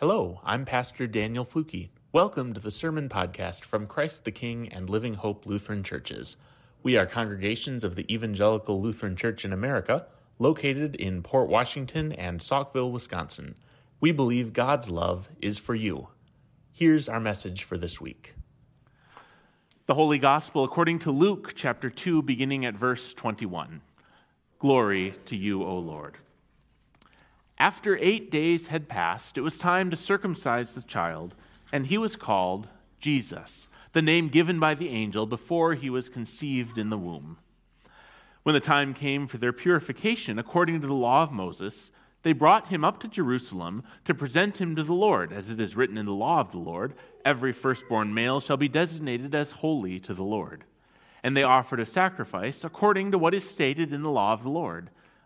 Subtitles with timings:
[0.00, 1.88] Hello, I'm Pastor Daniel Fluke.
[2.12, 6.36] Welcome to the Sermon Podcast from Christ the King and Living Hope Lutheran Churches.
[6.84, 10.06] We are congregations of the Evangelical Lutheran Church in America,
[10.38, 13.56] located in Port Washington and Saukville, Wisconsin.
[13.98, 16.10] We believe God's love is for you.
[16.70, 18.36] Here's our message for this week.
[19.86, 23.80] The Holy Gospel according to Luke chapter 2, beginning at verse 21.
[24.60, 26.18] Glory to you, O Lord.
[27.58, 31.34] After eight days had passed, it was time to circumcise the child,
[31.72, 32.68] and he was called
[33.00, 37.38] Jesus, the name given by the angel before he was conceived in the womb.
[38.44, 41.90] When the time came for their purification according to the law of Moses,
[42.22, 45.76] they brought him up to Jerusalem to present him to the Lord, as it is
[45.76, 46.94] written in the law of the Lord
[47.24, 50.64] every firstborn male shall be designated as holy to the Lord.
[51.24, 54.48] And they offered a sacrifice according to what is stated in the law of the
[54.48, 54.90] Lord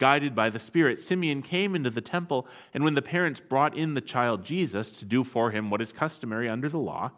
[0.00, 3.92] Guided by the Spirit, Simeon came into the temple, and when the parents brought in
[3.92, 7.10] the child Jesus to do for him what is customary under the law,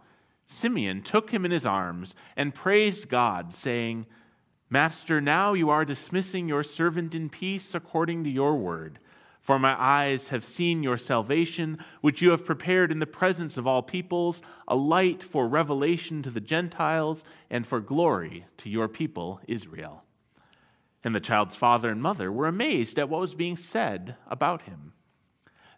[0.47, 4.06] Simeon took him in his arms and praised God, saying,
[4.69, 8.98] Master, now you are dismissing your servant in peace according to your word.
[9.41, 13.64] For my eyes have seen your salvation, which you have prepared in the presence of
[13.64, 19.41] all peoples, a light for revelation to the Gentiles and for glory to your people,
[19.46, 20.02] Israel.
[21.05, 24.92] And the child's father and mother were amazed at what was being said about him.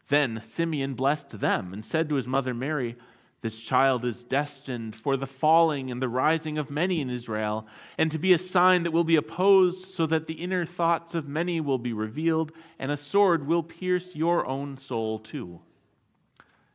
[0.08, 2.96] Then Simeon blessed them and said to his mother Mary,
[3.40, 8.10] This child is destined for the falling and the rising of many in Israel, and
[8.10, 11.58] to be a sign that will be opposed, so that the inner thoughts of many
[11.60, 15.60] will be revealed, and a sword will pierce your own soul too.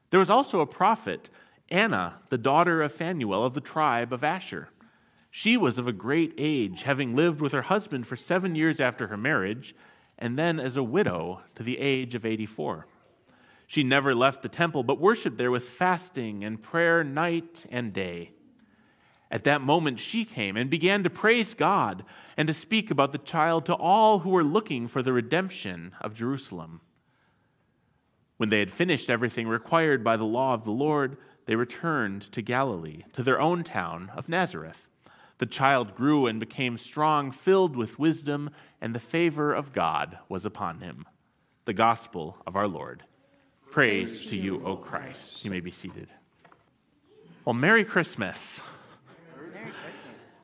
[0.09, 1.29] There was also a prophet,
[1.69, 4.69] Anna, the daughter of Phanuel of the tribe of Asher.
[5.31, 9.07] She was of a great age, having lived with her husband for seven years after
[9.07, 9.75] her marriage,
[10.17, 12.87] and then as a widow to the age of 84.
[13.67, 18.31] She never left the temple, but worshiped there with fasting and prayer night and day.
[19.31, 22.03] At that moment, she came and began to praise God
[22.35, 26.15] and to speak about the child to all who were looking for the redemption of
[26.15, 26.81] Jerusalem.
[28.37, 32.41] When they had finished everything required by the law of the Lord, they returned to
[32.41, 34.89] Galilee, to their own town of Nazareth.
[35.39, 38.49] The child grew and became strong, filled with wisdom,
[38.81, 41.05] and the favor of God was upon him.
[41.63, 43.03] The gospel of our Lord.
[43.71, 45.45] Praise, Praise to you, O Christ.
[45.45, 46.09] You may be seated.
[47.45, 48.61] Well, Merry Christmas.
[49.53, 50.35] Merry Christmas.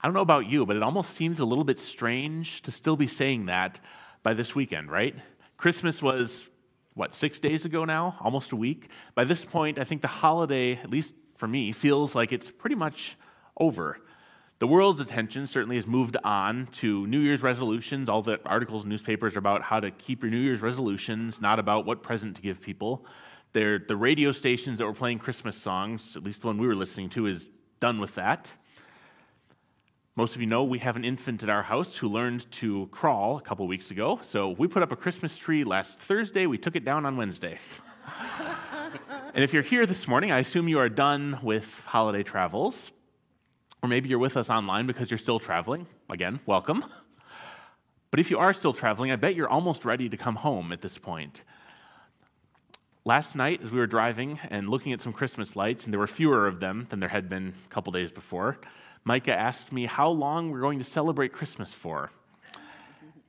[0.00, 2.96] I don't know about you, but it almost seems a little bit strange to still
[2.96, 3.80] be saying that
[4.22, 5.14] by this weekend, right?
[5.58, 6.48] Christmas was,
[6.94, 8.16] what, six days ago now?
[8.20, 8.88] Almost a week.
[9.14, 12.76] By this point, I think the holiday, at least for me, feels like it's pretty
[12.76, 13.18] much
[13.58, 13.98] over.
[14.58, 18.08] The world's attention certainly has moved on to New Year's resolutions.
[18.08, 21.60] All the articles in newspapers are about how to keep your New Year's resolutions, not
[21.60, 23.06] about what present to give people.
[23.52, 26.74] They're, the radio stations that were playing Christmas songs, at least the one we were
[26.74, 27.48] listening to, is
[27.78, 28.50] done with that.
[30.16, 33.38] Most of you know we have an infant at our house who learned to crawl
[33.38, 34.18] a couple weeks ago.
[34.22, 36.46] So we put up a Christmas tree last Thursday.
[36.46, 37.60] We took it down on Wednesday.
[39.34, 42.90] and if you're here this morning, I assume you are done with holiday travels.
[43.82, 45.86] Or maybe you're with us online because you're still traveling.
[46.08, 46.84] Again, welcome.
[48.10, 50.80] But if you are still traveling, I bet you're almost ready to come home at
[50.80, 51.42] this point.
[53.04, 56.06] Last night, as we were driving and looking at some Christmas lights, and there were
[56.06, 58.58] fewer of them than there had been a couple days before,
[59.04, 62.10] Micah asked me how long we're going to celebrate Christmas for.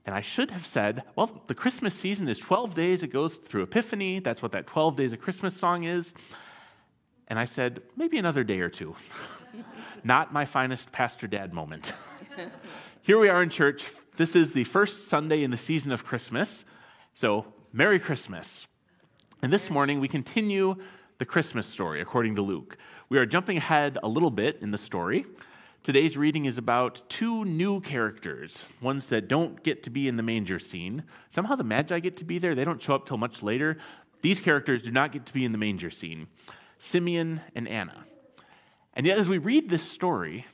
[0.05, 3.03] And I should have said, well, the Christmas season is 12 days.
[3.03, 4.19] It goes through Epiphany.
[4.19, 6.13] That's what that 12 Days of Christmas song is.
[7.27, 8.95] And I said, maybe another day or two.
[10.03, 11.93] Not my finest pastor dad moment.
[13.01, 13.89] Here we are in church.
[14.15, 16.65] This is the first Sunday in the season of Christmas.
[17.13, 18.67] So, Merry Christmas.
[19.41, 20.75] And this morning we continue
[21.17, 22.77] the Christmas story according to Luke.
[23.09, 25.25] We are jumping ahead a little bit in the story.
[25.83, 30.23] Today's reading is about two new characters, ones that don't get to be in the
[30.23, 31.03] manger scene.
[31.29, 33.77] Somehow the Magi get to be there, they don't show up till much later.
[34.21, 36.27] These characters do not get to be in the manger scene
[36.77, 38.05] Simeon and Anna.
[38.99, 40.45] And yet, as we read this story,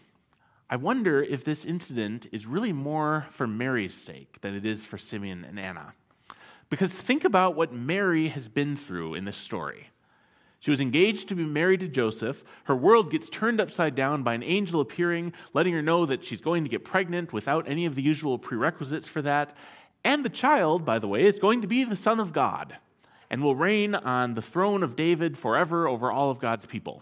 [0.70, 5.00] I wonder if this incident is really more for Mary's sake than it is for
[5.00, 5.96] Simeon and Anna.
[6.70, 9.90] Because think about what Mary has been through in this story.
[10.60, 12.44] She was engaged to be married to Joseph.
[12.66, 16.40] Her world gets turned upside down by an angel appearing, letting her know that she's
[16.40, 19.58] going to get pregnant without any of the usual prerequisites for that.
[20.04, 22.78] And the child, by the way, is going to be the Son of God
[23.28, 27.02] and will reign on the throne of David forever over all of God's people.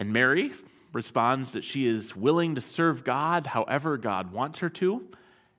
[0.00, 0.52] And Mary
[0.94, 5.06] responds that she is willing to serve God however God wants her to.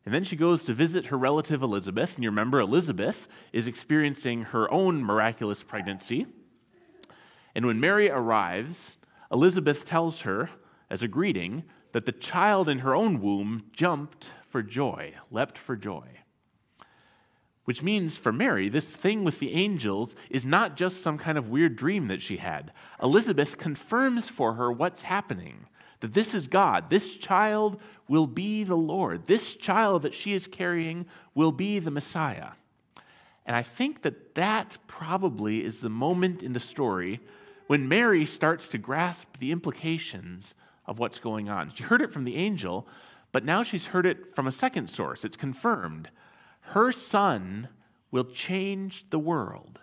[0.04, 2.16] And then she goes to visit her relative Elizabeth.
[2.16, 6.26] And you remember, Elizabeth is experiencing her own miraculous pregnancy.
[7.54, 8.98] And when Mary arrives,
[9.32, 10.50] Elizabeth tells her,
[10.90, 15.76] as a greeting, that the child in her own womb jumped for joy, leapt for
[15.76, 16.08] joy.
[17.72, 21.48] Which means for Mary, this thing with the angels is not just some kind of
[21.48, 22.74] weird dream that she had.
[23.02, 25.68] Elizabeth confirms for her what's happening
[26.02, 26.90] that this is God.
[26.90, 27.80] This child
[28.10, 29.24] will be the Lord.
[29.24, 32.50] This child that she is carrying will be the Messiah.
[33.46, 37.22] And I think that that probably is the moment in the story
[37.68, 41.74] when Mary starts to grasp the implications of what's going on.
[41.74, 42.86] She heard it from the angel,
[43.32, 45.24] but now she's heard it from a second source.
[45.24, 46.10] It's confirmed.
[46.62, 47.70] Her son
[48.12, 49.80] will change the world.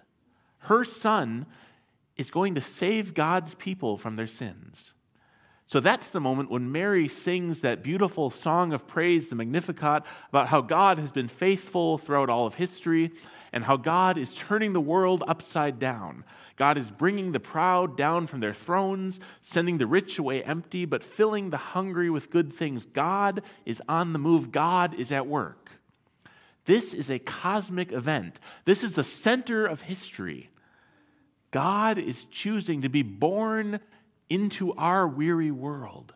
[0.60, 1.46] Her son
[2.16, 4.92] is going to save God's people from their sins.
[5.66, 10.48] So that's the moment when Mary sings that beautiful song of praise, the Magnificat, about
[10.48, 13.10] how God has been faithful throughout all of history
[13.52, 16.24] and how God is turning the world upside down.
[16.56, 21.02] God is bringing the proud down from their thrones, sending the rich away empty, but
[21.02, 22.86] filling the hungry with good things.
[22.86, 25.67] God is on the move, God is at work.
[26.68, 30.50] This is a cosmic event, this is the center of history.
[31.50, 33.80] God is choosing to be born
[34.28, 36.12] into our weary world.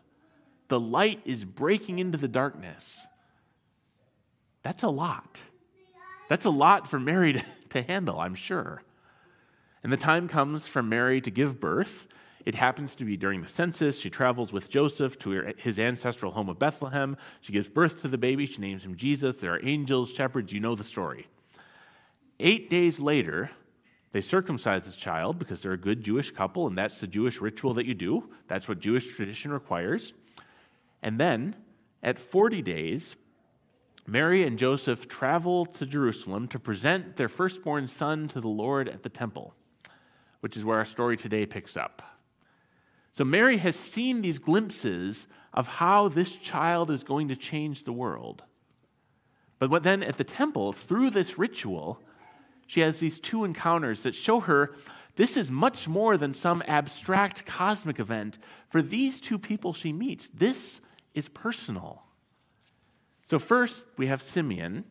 [0.67, 3.07] The light is breaking into the darkness.
[4.61, 5.41] That's a lot.
[6.29, 8.83] That's a lot for Mary to, to handle, I'm sure.
[9.81, 12.07] And the time comes for Mary to give birth.
[12.45, 13.99] It happens to be during the census.
[13.99, 17.17] She travels with Joseph to his ancestral home of Bethlehem.
[17.41, 18.45] She gives birth to the baby.
[18.45, 19.37] She names him Jesus.
[19.37, 20.51] There are angels, shepherds.
[20.51, 21.27] You know the story.
[22.39, 23.51] Eight days later,
[24.11, 27.73] they circumcise this child because they're a good Jewish couple, and that's the Jewish ritual
[27.75, 28.29] that you do.
[28.47, 30.13] That's what Jewish tradition requires.
[31.01, 31.55] And then,
[32.01, 33.15] at 40 days,
[34.05, 39.03] Mary and Joseph travel to Jerusalem to present their firstborn son to the Lord at
[39.03, 39.53] the temple
[40.43, 42.12] which is where our story today picks up.
[43.13, 47.93] So Mary has seen these glimpses of how this child is going to change the
[47.93, 48.43] world.
[49.59, 52.01] But then at the temple, through this ritual,
[52.67, 54.75] she has these two encounters that show her
[55.15, 58.39] this is much more than some abstract cosmic event.
[58.69, 60.81] For these two people she meets, this
[61.13, 62.03] is personal.
[63.27, 64.85] So, first, we have Simeon,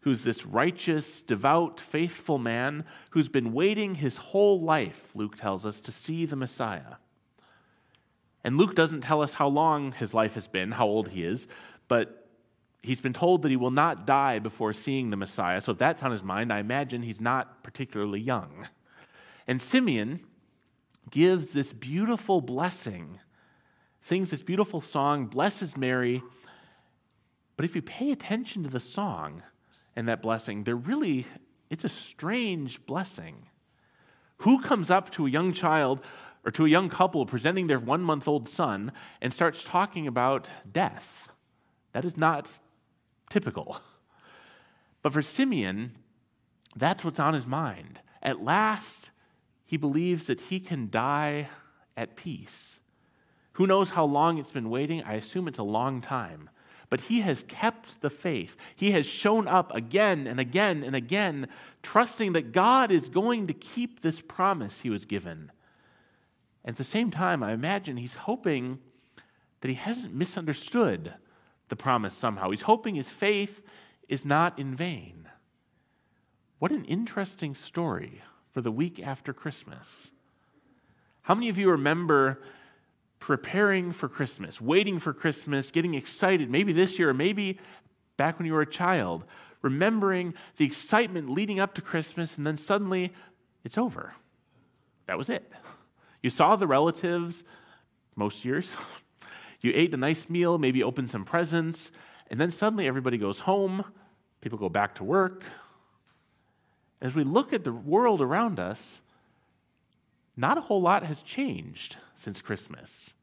[0.00, 5.80] who's this righteous, devout, faithful man who's been waiting his whole life, Luke tells us,
[5.80, 6.96] to see the Messiah.
[8.46, 11.48] And Luke doesn't tell us how long his life has been, how old he is,
[11.88, 12.28] but
[12.80, 15.60] he's been told that he will not die before seeing the Messiah.
[15.60, 18.68] So if that's on his mind, I imagine he's not particularly young.
[19.48, 20.20] And Simeon
[21.10, 23.18] gives this beautiful blessing,
[24.00, 26.22] sings this beautiful song, blesses Mary.
[27.56, 29.42] But if you pay attention to the song,
[29.96, 31.26] and that blessing, they're really,
[31.68, 33.48] it's a strange blessing.
[34.38, 36.00] Who comes up to a young child
[36.46, 40.48] or to a young couple presenting their one month old son and starts talking about
[40.70, 41.28] death?
[41.92, 42.60] That is not
[43.28, 43.80] typical.
[45.02, 45.92] But for Simeon,
[46.74, 48.00] that's what's on his mind.
[48.22, 49.10] At last,
[49.64, 51.48] he believes that he can die
[51.96, 52.80] at peace.
[53.52, 55.02] Who knows how long it's been waiting?
[55.02, 56.50] I assume it's a long time.
[56.90, 58.56] But he has kept the faith.
[58.76, 61.48] He has shown up again and again and again,
[61.82, 65.50] trusting that God is going to keep this promise he was given.
[66.66, 68.80] At the same time, I imagine he's hoping
[69.60, 71.14] that he hasn't misunderstood
[71.68, 72.50] the promise somehow.
[72.50, 73.62] He's hoping his faith
[74.08, 75.28] is not in vain.
[76.58, 80.10] What an interesting story for the week after Christmas.
[81.22, 82.42] How many of you remember
[83.18, 87.58] preparing for Christmas, waiting for Christmas, getting excited, maybe this year, maybe
[88.16, 89.24] back when you were a child,
[89.62, 93.12] remembering the excitement leading up to Christmas, and then suddenly
[93.64, 94.14] it's over.
[95.06, 95.50] That was it.
[96.26, 97.44] You saw the relatives
[98.16, 98.76] most years.
[99.62, 101.90] You ate a nice meal, maybe opened some presents,
[102.30, 103.84] and then suddenly everybody goes home,
[104.42, 105.44] people go back to work.
[107.00, 109.00] As we look at the world around us,
[110.36, 113.14] not a whole lot has changed since Christmas.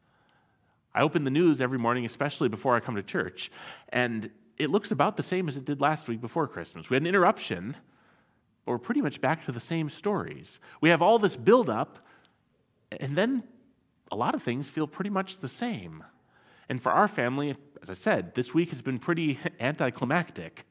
[0.94, 3.52] I open the news every morning, especially before I come to church,
[3.90, 6.90] and it looks about the same as it did last week before Christmas.
[6.90, 7.78] We had an interruption,
[8.66, 10.60] but we're pretty much back to the same stories.
[10.82, 12.00] We have all this buildup,
[13.00, 13.44] and then
[14.12, 16.04] a lot of things feel pretty much the same.
[16.70, 20.66] And for our family, as I said, this week has been pretty anticlimactic.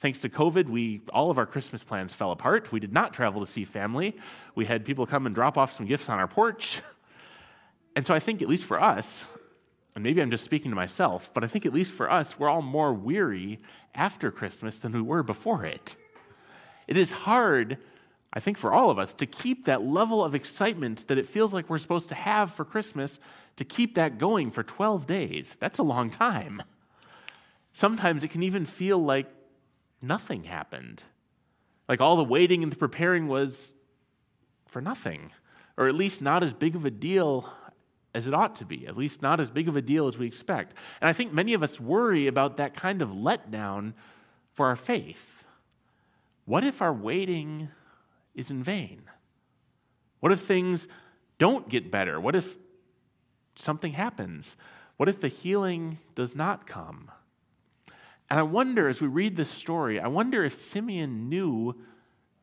[0.00, 2.72] Thanks to COVID, we all of our Christmas plans fell apart.
[2.72, 4.16] We did not travel to see family.
[4.54, 6.82] We had people come and drop off some gifts on our porch.
[7.96, 9.24] And so I think, at least for us,
[9.94, 12.48] and maybe I'm just speaking to myself, but I think at least for us, we're
[12.48, 13.60] all more weary
[13.94, 15.96] after Christmas than we were before it.
[16.88, 17.78] It is hard,
[18.36, 21.54] I think, for all of us to keep that level of excitement that it feels
[21.54, 23.20] like we're supposed to have for Christmas,
[23.56, 25.56] to keep that going for 12 days.
[25.60, 26.62] That's a long time.
[27.72, 29.26] Sometimes it can even feel like
[30.02, 31.04] nothing happened.
[31.88, 33.72] Like all the waiting and the preparing was
[34.66, 35.30] for nothing,
[35.76, 37.48] or at least not as big of a deal
[38.14, 40.26] as it ought to be, at least not as big of a deal as we
[40.26, 40.76] expect.
[41.00, 43.92] And I think many of us worry about that kind of letdown
[44.52, 45.46] for our faith.
[46.44, 47.68] What if our waiting
[48.34, 49.02] is in vain?
[50.20, 50.88] What if things
[51.38, 52.20] don't get better?
[52.20, 52.56] What if
[53.56, 54.56] something happens?
[54.96, 57.10] What if the healing does not come?
[58.30, 61.76] And I wonder, as we read this story, I wonder if Simeon knew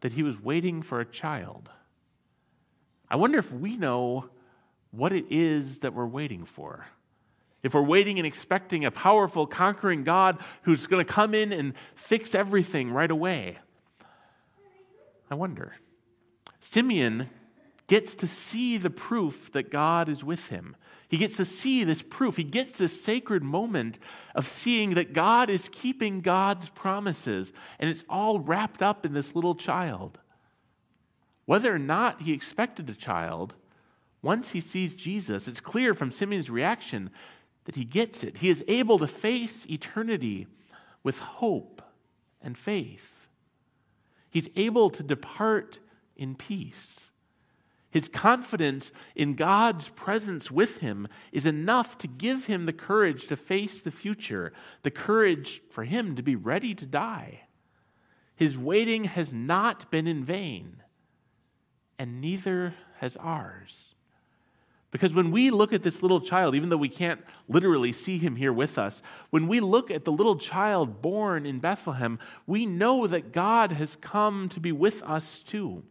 [0.02, 1.70] that he was waiting for a child.
[3.10, 4.30] I wonder if we know
[4.92, 6.86] what it is that we're waiting for.
[7.64, 11.74] If we're waiting and expecting a powerful, conquering God who's going to come in and
[11.96, 13.60] fix everything right away.
[15.30, 15.76] I wonder.
[16.62, 17.30] Simeon
[17.88, 20.78] gets to see the proof that God is with him.
[21.10, 22.38] He gets to see this proof.
[22.38, 24.00] He gets this sacred moment
[24.34, 29.36] of seeing that God is keeping God's promises, and it's all wrapped up in this
[29.36, 30.20] little child.
[31.46, 33.56] Whether or not he expected a child,
[34.22, 37.10] once he sees Jesus, it's clear from Simeon's reaction
[37.66, 38.38] that he gets it.
[38.38, 40.48] He is able to face eternity
[41.04, 41.82] with hope
[42.42, 43.28] and faith.
[44.30, 45.80] He's able to depart
[46.22, 47.10] in peace.
[47.90, 53.36] His confidence in God's presence with him is enough to give him the courage to
[53.36, 57.42] face the future, the courage for him to be ready to die.
[58.36, 60.78] His waiting has not been in vain,
[62.00, 63.86] and neither has ours.
[64.92, 68.36] Because when we look at this little child, even though we can't literally see him
[68.36, 69.02] here with us,
[69.32, 73.96] when we look at the little child born in Bethlehem, we know that God has
[73.96, 75.84] come to be with us too.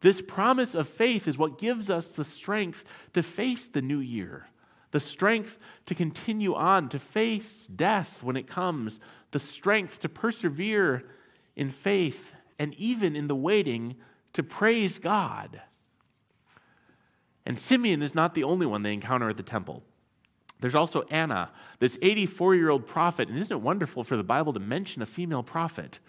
[0.00, 4.48] This promise of faith is what gives us the strength to face the new year,
[4.92, 8.98] the strength to continue on, to face death when it comes,
[9.30, 11.04] the strength to persevere
[11.54, 13.96] in faith, and even in the waiting
[14.32, 15.60] to praise God.
[17.44, 19.82] And Simeon is not the only one they encounter at the temple.
[20.60, 23.28] There's also Anna, this 84 year old prophet.
[23.28, 26.00] And isn't it wonderful for the Bible to mention a female prophet?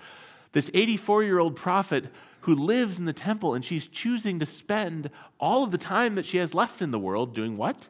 [0.53, 2.05] This 84 year old prophet
[2.41, 6.25] who lives in the temple and she's choosing to spend all of the time that
[6.25, 7.87] she has left in the world doing what?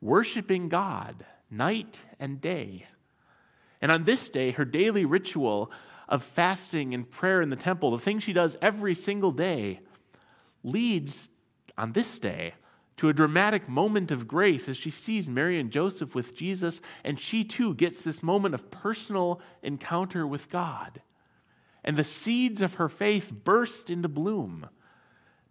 [0.00, 2.86] Worshiping God night and day.
[3.80, 5.70] And on this day, her daily ritual
[6.08, 9.80] of fasting and prayer in the temple, the thing she does every single day,
[10.62, 11.28] leads
[11.76, 12.54] on this day
[12.96, 17.18] to a dramatic moment of grace as she sees Mary and Joseph with Jesus, and
[17.18, 21.02] she too gets this moment of personal encounter with God
[21.84, 24.68] and the seeds of her faith burst into bloom.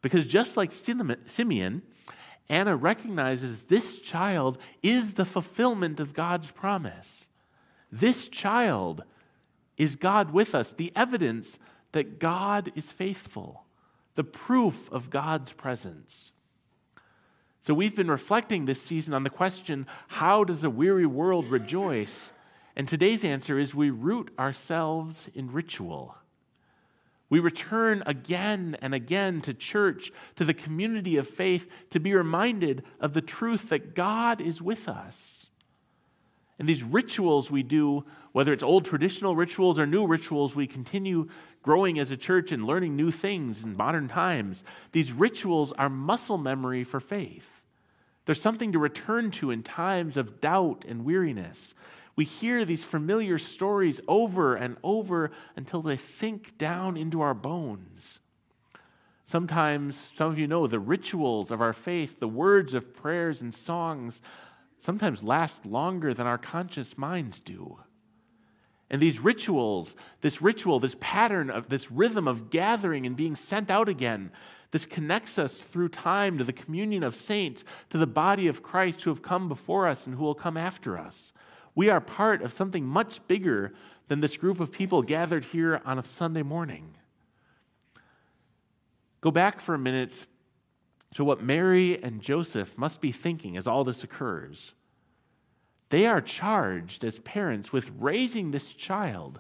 [0.02, 1.82] Because just like Simeon,
[2.50, 7.28] Anna recognizes this child is the fulfillment of God's promise.
[7.92, 9.04] This child
[9.78, 11.60] is God with us, the evidence
[11.94, 13.66] that God is faithful,
[14.16, 16.32] the proof of God's presence.
[17.62, 22.32] So we've been reflecting this season on the question how does a weary world rejoice?
[22.76, 26.18] And today's answer is we root ourselves in ritual.
[27.34, 32.84] We return again and again to church, to the community of faith, to be reminded
[33.00, 35.48] of the truth that God is with us.
[36.60, 41.28] And these rituals we do, whether it's old traditional rituals or new rituals, we continue
[41.64, 44.64] growing as a church and learning new things in modern times.
[44.92, 47.64] These rituals are muscle memory for faith.
[48.26, 51.74] There's something to return to in times of doubt and weariness.
[52.16, 58.20] We hear these familiar stories over and over until they sink down into our bones.
[59.26, 63.54] Sometimes, some of you know, the rituals of our faith, the words of prayers and
[63.54, 64.22] songs,
[64.78, 67.80] sometimes last longer than our conscious minds do.
[68.90, 73.72] And these rituals, this ritual, this pattern of this rhythm of gathering and being sent
[73.72, 74.30] out again,
[74.70, 79.02] this connects us through time to the communion of saints, to the body of Christ
[79.02, 81.34] who have come before us and who will come after us.
[81.76, 83.74] We are part of something much bigger
[84.08, 86.96] than this group of people gathered here on a Sunday morning.
[89.22, 90.28] Go back for a minute
[91.16, 94.74] to what Mary and Joseph must be thinking as all this occurs.
[95.90, 99.40] They are charged as parents with raising this child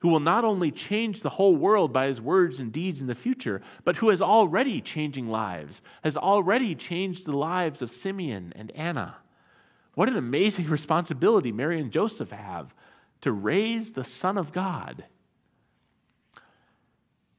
[0.00, 3.14] who will not only change the whole world by his words and deeds in the
[3.14, 8.70] future, but who is already changing lives, has already changed the lives of Simeon and
[8.72, 9.16] Anna.
[9.94, 12.74] What an amazing responsibility Mary and Joseph have
[13.20, 15.04] to raise the Son of God.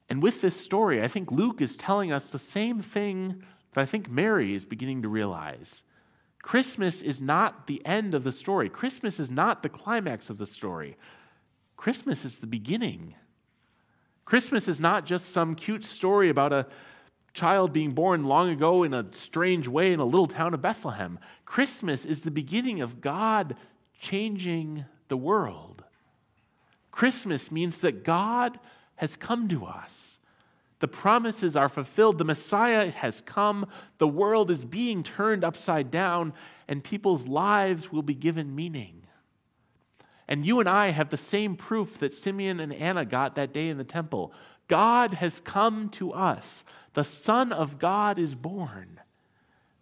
[0.08, 3.86] And with this story, I think Luke is telling us the same thing that I
[3.86, 5.82] think Mary is beginning to realize.
[6.42, 8.68] Christmas is not the end of the story.
[8.68, 10.96] Christmas is not the climax of the story.
[11.76, 13.14] Christmas is the beginning.
[14.24, 16.66] Christmas is not just some cute story about a
[17.36, 21.18] child being born long ago in a strange way in a little town of Bethlehem.
[21.44, 23.54] Christmas is the beginning of God
[24.00, 25.84] changing the world.
[26.90, 28.58] Christmas means that God
[28.96, 30.18] has come to us.
[30.78, 32.18] The promises are fulfilled.
[32.18, 33.66] The Messiah has come.
[33.98, 36.32] The world is being turned upside down,
[36.66, 39.02] and people's lives will be given meaning.
[40.28, 43.68] And you and I have the same proof that Simeon and Anna got that day
[43.68, 44.32] in the temple.
[44.68, 46.64] God has come to us.
[46.96, 49.00] The Son of God is born.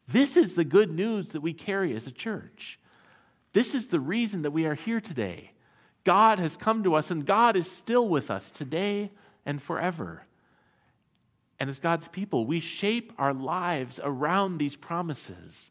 [0.08, 2.80] This is the good news that we carry as a church.
[3.52, 5.52] This is the reason that we are here today.
[6.02, 9.12] God has come to us, and God is still with us today
[9.46, 10.26] and forever.
[11.60, 15.70] And as God's people, we shape our lives around these promises.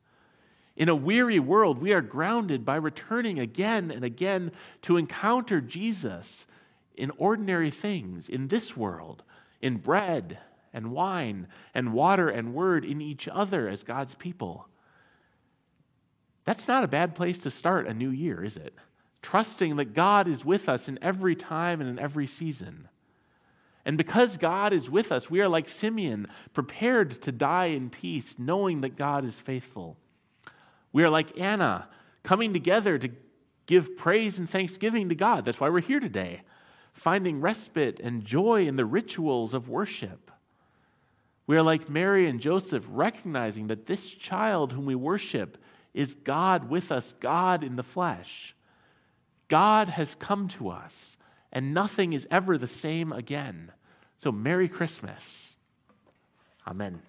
[0.77, 6.47] In a weary world, we are grounded by returning again and again to encounter Jesus
[6.95, 9.23] in ordinary things in this world,
[9.61, 10.39] in bread
[10.73, 14.67] and wine and water and word, in each other as God's people.
[16.45, 18.75] That's not a bad place to start a new year, is it?
[19.21, 22.89] Trusting that God is with us in every time and in every season.
[23.85, 28.35] And because God is with us, we are like Simeon, prepared to die in peace,
[28.37, 29.97] knowing that God is faithful.
[30.91, 31.89] We are like Anna,
[32.23, 33.09] coming together to
[33.65, 35.45] give praise and thanksgiving to God.
[35.45, 36.41] That's why we're here today,
[36.93, 40.31] finding respite and joy in the rituals of worship.
[41.45, 45.57] We are like Mary and Joseph, recognizing that this child whom we worship
[45.93, 48.55] is God with us, God in the flesh.
[49.49, 51.17] God has come to us,
[51.51, 53.71] and nothing is ever the same again.
[54.17, 55.55] So, Merry Christmas.
[56.65, 57.01] Amen.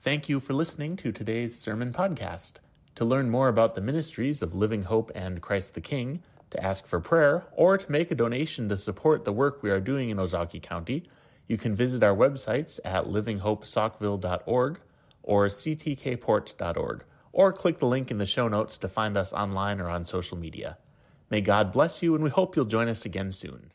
[0.00, 2.54] Thank you for listening to today's sermon podcast.
[2.96, 6.86] To learn more about the ministries of Living Hope and Christ the King, to ask
[6.86, 10.16] for prayer, or to make a donation to support the work we are doing in
[10.16, 11.04] Ozaukee County,
[11.48, 14.80] you can visit our websites at livinghopesaukville.org
[15.22, 19.88] or ctkport.org, or click the link in the show notes to find us online or
[19.88, 20.78] on social media.
[21.28, 23.72] May God bless you, and we hope you'll join us again soon.